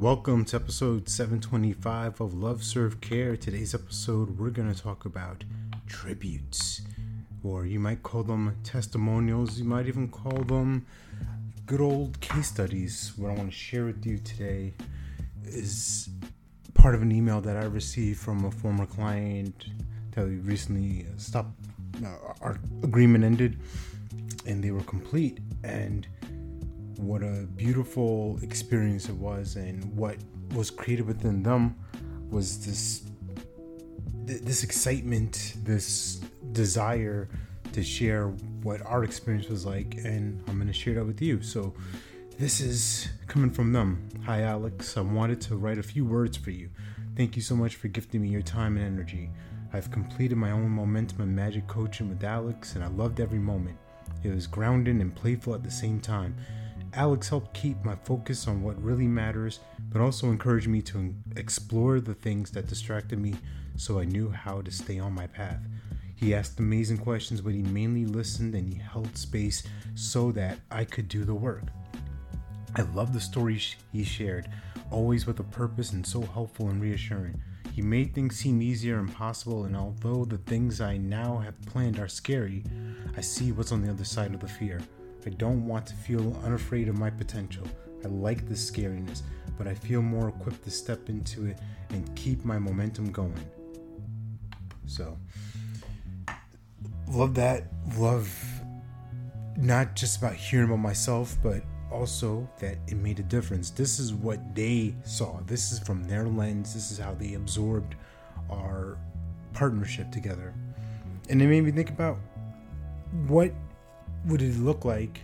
Welcome 0.00 0.46
to 0.46 0.56
episode 0.56 1.10
725 1.10 2.22
of 2.22 2.32
Love 2.32 2.64
Serve 2.64 3.02
Care. 3.02 3.36
Today's 3.36 3.74
episode, 3.74 4.38
we're 4.38 4.48
going 4.48 4.72
to 4.72 4.82
talk 4.82 5.04
about 5.04 5.44
tributes, 5.86 6.80
or 7.44 7.66
you 7.66 7.78
might 7.78 8.02
call 8.02 8.22
them 8.22 8.56
testimonials, 8.64 9.58
you 9.58 9.66
might 9.66 9.88
even 9.88 10.08
call 10.08 10.42
them 10.44 10.86
good 11.66 11.82
old 11.82 12.18
case 12.22 12.48
studies. 12.48 13.12
What 13.18 13.32
I 13.32 13.34
want 13.34 13.50
to 13.50 13.54
share 13.54 13.84
with 13.84 14.06
you 14.06 14.16
today 14.16 14.72
is 15.44 16.08
part 16.72 16.94
of 16.94 17.02
an 17.02 17.12
email 17.12 17.42
that 17.42 17.58
I 17.58 17.64
received 17.64 18.20
from 18.20 18.46
a 18.46 18.50
former 18.50 18.86
client 18.86 19.66
that 20.12 20.24
we 20.24 20.36
recently 20.36 21.04
stopped, 21.18 21.52
uh, 22.02 22.32
our 22.40 22.58
agreement 22.82 23.22
ended, 23.22 23.60
and 24.46 24.64
they 24.64 24.70
were 24.70 24.80
complete. 24.84 25.40
And 25.62 26.06
what 27.00 27.22
a 27.22 27.46
beautiful 27.56 28.38
experience 28.42 29.08
it 29.08 29.14
was 29.14 29.56
and 29.56 29.84
what 29.96 30.16
was 30.54 30.70
created 30.70 31.06
within 31.06 31.42
them 31.42 31.74
was 32.30 32.64
this 32.64 33.02
this 34.26 34.62
excitement 34.62 35.54
this 35.64 36.20
desire 36.52 37.28
to 37.72 37.82
share 37.82 38.28
what 38.62 38.80
our 38.86 39.04
experience 39.04 39.48
was 39.48 39.64
like 39.64 39.94
and 40.04 40.42
i'm 40.48 40.56
going 40.56 40.66
to 40.66 40.72
share 40.72 40.94
that 40.94 41.04
with 41.04 41.20
you. 41.22 41.42
So 41.42 41.74
this 42.38 42.60
is 42.60 43.08
coming 43.26 43.50
from 43.50 43.72
them. 43.72 44.08
Hi 44.24 44.42
alex. 44.42 44.96
I 44.96 45.00
wanted 45.00 45.40
to 45.42 45.56
write 45.56 45.78
a 45.78 45.82
few 45.82 46.04
words 46.04 46.36
for 46.36 46.50
you. 46.50 46.70
Thank 47.16 47.36
you 47.36 47.42
so 47.42 47.54
much 47.54 47.76
for 47.76 47.88
gifting 47.88 48.22
me 48.22 48.28
your 48.28 48.42
time 48.42 48.76
and 48.76 48.86
energy. 48.86 49.30
I've 49.72 49.90
completed 49.90 50.36
my 50.36 50.50
own 50.50 50.68
momentum 50.68 51.20
and 51.20 51.34
magic 51.34 51.66
coaching 51.66 52.08
with 52.08 52.22
alex 52.24 52.74
and 52.74 52.84
i 52.84 52.88
loved 52.88 53.20
every 53.20 53.38
moment. 53.38 53.78
It 54.22 54.34
was 54.34 54.46
grounding 54.46 55.00
and 55.00 55.14
playful 55.14 55.54
at 55.54 55.62
the 55.62 55.70
same 55.70 56.00
time 56.00 56.34
Alex 56.94 57.28
helped 57.28 57.54
keep 57.54 57.82
my 57.84 57.94
focus 57.94 58.48
on 58.48 58.62
what 58.62 58.82
really 58.82 59.06
matters, 59.06 59.60
but 59.90 60.00
also 60.00 60.28
encouraged 60.30 60.66
me 60.66 60.82
to 60.82 61.14
explore 61.36 62.00
the 62.00 62.14
things 62.14 62.50
that 62.50 62.66
distracted 62.66 63.18
me 63.18 63.34
so 63.76 64.00
I 64.00 64.04
knew 64.04 64.28
how 64.30 64.60
to 64.62 64.70
stay 64.72 64.98
on 64.98 65.12
my 65.12 65.28
path. 65.28 65.60
He 66.16 66.34
asked 66.34 66.58
amazing 66.58 66.98
questions, 66.98 67.40
but 67.40 67.54
he 67.54 67.62
mainly 67.62 68.06
listened 68.06 68.54
and 68.54 68.68
he 68.68 68.78
held 68.78 69.16
space 69.16 69.62
so 69.94 70.32
that 70.32 70.58
I 70.70 70.84
could 70.84 71.08
do 71.08 71.24
the 71.24 71.34
work. 71.34 71.62
I 72.74 72.82
love 72.82 73.12
the 73.12 73.20
stories 73.20 73.76
he 73.92 74.04
shared, 74.04 74.50
always 74.90 75.26
with 75.26 75.38
a 75.40 75.44
purpose 75.44 75.92
and 75.92 76.04
so 76.04 76.22
helpful 76.22 76.68
and 76.68 76.82
reassuring. 76.82 77.40
He 77.72 77.82
made 77.82 78.14
things 78.14 78.36
seem 78.36 78.60
easier 78.60 78.98
and 78.98 79.12
possible, 79.14 79.64
and 79.64 79.76
although 79.76 80.24
the 80.24 80.38
things 80.38 80.80
I 80.80 80.96
now 80.96 81.38
have 81.38 81.60
planned 81.62 82.00
are 82.00 82.08
scary, 82.08 82.64
I 83.16 83.20
see 83.20 83.52
what's 83.52 83.70
on 83.70 83.82
the 83.82 83.90
other 83.90 84.04
side 84.04 84.34
of 84.34 84.40
the 84.40 84.48
fear. 84.48 84.80
I 85.26 85.30
don't 85.30 85.66
want 85.66 85.86
to 85.86 85.94
feel 85.94 86.36
unafraid 86.44 86.88
of 86.88 86.98
my 86.98 87.10
potential. 87.10 87.66
I 88.04 88.08
like 88.08 88.48
the 88.48 88.54
scariness, 88.54 89.22
but 89.58 89.66
I 89.66 89.74
feel 89.74 90.02
more 90.02 90.28
equipped 90.28 90.64
to 90.64 90.70
step 90.70 91.08
into 91.08 91.46
it 91.46 91.58
and 91.90 92.14
keep 92.16 92.44
my 92.44 92.58
momentum 92.58 93.12
going. 93.12 93.44
So, 94.86 95.16
love 97.08 97.34
that. 97.34 97.64
Love 97.96 98.32
not 99.56 99.94
just 99.94 100.18
about 100.18 100.34
hearing 100.34 100.66
about 100.66 100.78
myself, 100.78 101.36
but 101.42 101.62
also 101.90 102.48
that 102.60 102.78
it 102.86 102.96
made 102.96 103.18
a 103.18 103.22
difference. 103.22 103.70
This 103.70 103.98
is 103.98 104.14
what 104.14 104.54
they 104.54 104.94
saw. 105.04 105.40
This 105.46 105.72
is 105.72 105.78
from 105.80 106.04
their 106.04 106.26
lens. 106.26 106.74
This 106.74 106.90
is 106.90 106.98
how 106.98 107.14
they 107.14 107.34
absorbed 107.34 107.94
our 108.48 108.96
partnership 109.52 110.10
together. 110.10 110.54
And 111.28 111.42
it 111.42 111.46
made 111.46 111.62
me 111.62 111.70
think 111.70 111.90
about 111.90 112.18
what 113.26 113.52
would 114.26 114.42
it 114.42 114.56
look 114.58 114.84
like 114.84 115.20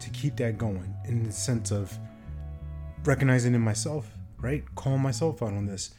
to 0.00 0.10
keep 0.10 0.36
that 0.36 0.58
going 0.58 0.94
in 1.06 1.24
the 1.24 1.32
sense 1.32 1.70
of 1.70 1.96
recognizing 3.04 3.54
in 3.54 3.60
myself, 3.60 4.06
right? 4.40 4.62
Calling 4.74 5.00
myself 5.00 5.42
out 5.42 5.52
on 5.52 5.66
this. 5.66 5.94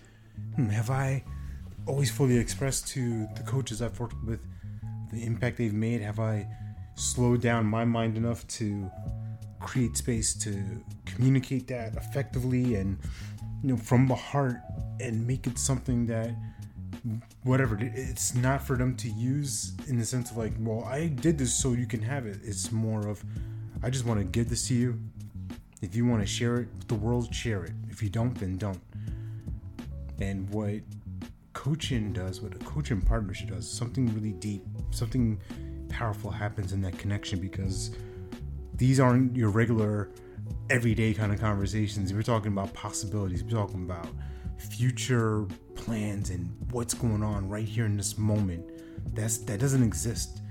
Hmm, 0.55 0.67
have 0.67 0.89
I 0.89 1.23
always 1.87 2.11
fully 2.11 2.37
expressed 2.37 2.87
to 2.89 3.27
the 3.35 3.43
coaches 3.43 3.81
I've 3.81 3.99
worked 3.99 4.23
with 4.25 4.39
the 5.11 5.23
impact 5.23 5.57
they've 5.57 5.73
made? 5.73 6.01
Have 6.01 6.19
I 6.19 6.47
slowed 6.95 7.41
down 7.41 7.65
my 7.65 7.85
mind 7.85 8.17
enough 8.17 8.47
to 8.47 8.89
create 9.59 9.97
space 9.97 10.33
to 10.33 10.63
communicate 11.05 11.67
that 11.67 11.95
effectively 11.95 12.75
and 12.75 12.97
you 13.63 13.69
know 13.69 13.77
from 13.77 14.07
the 14.07 14.15
heart 14.15 14.57
and 14.99 15.25
make 15.25 15.47
it 15.47 15.57
something 15.57 16.05
that 16.05 16.29
whatever 17.43 17.77
it's 17.79 18.33
not 18.33 18.61
for 18.61 18.75
them 18.75 18.95
to 18.95 19.09
use 19.09 19.73
in 19.87 19.97
the 19.97 20.05
sense 20.05 20.31
of 20.31 20.37
like 20.37 20.53
well 20.59 20.83
i 20.85 21.07
did 21.07 21.37
this 21.37 21.53
so 21.53 21.73
you 21.73 21.85
can 21.85 22.01
have 22.01 22.25
it. 22.25 22.39
It's 22.43 22.71
more 22.71 23.07
of 23.07 23.23
i 23.83 23.89
just 23.89 24.05
want 24.05 24.19
to 24.19 24.25
give 24.25 24.49
this 24.49 24.67
to 24.69 24.73
you. 24.73 24.99
If 25.81 25.95
you 25.95 26.05
want 26.05 26.21
to 26.21 26.27
share 26.27 26.55
it 26.57 26.67
with 26.77 26.87
the 26.87 26.95
world 26.95 27.33
share 27.33 27.63
it. 27.63 27.73
If 27.89 28.01
you 28.01 28.09
don't 28.09 28.33
then 28.35 28.57
don't. 28.57 28.81
And 30.19 30.49
what 30.49 30.81
coaching 31.53 32.11
does 32.11 32.41
what 32.41 32.53
a 32.55 32.59
coaching 32.59 33.01
partnership 33.01 33.49
does 33.49 33.69
something 33.69 34.13
really 34.13 34.33
deep 34.33 34.61
something 34.91 35.39
powerful 35.87 36.29
happens 36.29 36.73
in 36.73 36.81
that 36.81 36.97
connection 36.97 37.39
because 37.39 37.95
these 38.75 38.99
aren't 38.99 39.35
your 39.35 39.49
regular 39.49 40.09
everyday 40.69 41.13
kind 41.13 41.31
of 41.31 41.39
conversations. 41.39 42.13
We're 42.13 42.23
talking 42.23 42.51
about 42.51 42.73
possibilities. 42.73 43.43
We're 43.43 43.51
talking 43.51 43.83
about 43.83 44.07
future 44.57 45.45
plans 45.75 46.29
and 46.29 46.55
what's 46.71 46.93
going 46.93 47.23
on 47.23 47.47
right 47.49 47.67
here 47.67 47.85
in 47.85 47.97
this 47.97 48.17
moment 48.17 48.65
that's 49.13 49.37
that 49.39 49.59
doesn't 49.59 49.83
exist 49.83 50.41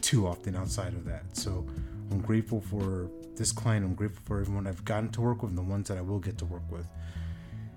too 0.00 0.26
often 0.26 0.56
outside 0.56 0.94
of 0.94 1.04
that. 1.04 1.36
So 1.36 1.66
i'm 2.10 2.20
grateful 2.20 2.60
for 2.60 3.10
this 3.36 3.52
client. 3.52 3.84
I'm 3.84 3.94
grateful 3.94 4.22
for 4.24 4.40
everyone 4.40 4.66
i've 4.66 4.84
gotten 4.84 5.10
to 5.10 5.20
work 5.20 5.42
with 5.42 5.50
and 5.50 5.58
the 5.58 5.62
ones 5.62 5.88
that 5.88 5.98
i 5.98 6.00
will 6.00 6.18
get 6.18 6.38
to 6.38 6.44
work 6.44 6.70
with. 6.70 6.86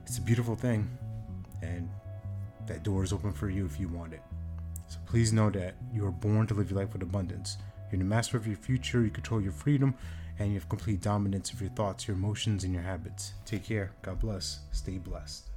It's 0.06 0.18
a 0.18 0.22
beautiful 0.22 0.56
thing 0.56 0.90
and 1.62 1.90
that 2.68 2.84
door 2.84 3.04
is 3.04 3.14
open 3.14 3.34
for 3.34 3.50
you 3.50 3.66
if 3.66 3.80
you 3.80 3.88
want 3.88 4.14
it. 4.14 4.22
So 4.88 4.98
please 5.06 5.32
know 5.32 5.50
that 5.52 5.76
you 5.94 6.06
are 6.06 6.12
born 6.12 6.48
to 6.48 6.54
live 6.54 6.72
your 6.72 6.80
life 6.80 6.94
with 6.94 7.02
abundance 7.02 7.58
you're 7.92 8.00
the 8.00 8.06
master 8.06 8.38
of 8.38 8.48
your 8.48 8.56
future 8.56 9.02
you 9.04 9.10
control 9.10 9.42
your 9.42 9.52
freedom 9.52 9.94
and 10.40 10.50
you 10.50 10.56
have 10.56 10.70
complete 10.70 11.02
dominance 11.02 11.54
of 11.54 11.62
your 11.62 11.70
thoughts, 11.72 12.08
your 12.08 12.18
emotions, 12.18 12.64
and 12.64 12.74
your 12.74 12.84
habits. 12.84 13.34
Take 13.46 13.66
care. 13.66 13.92
God 14.02 14.20
bless. 14.20 14.60
Stay 14.72 14.98
blessed. 14.98 15.51